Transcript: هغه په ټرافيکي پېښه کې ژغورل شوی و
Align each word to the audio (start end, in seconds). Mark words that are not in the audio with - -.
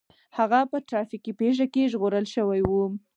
هغه 0.37 0.59
په 0.71 0.77
ټرافيکي 0.87 1.31
پېښه 1.41 1.65
کې 1.73 1.89
ژغورل 1.91 2.25
شوی 2.35 2.61
و 2.65 2.71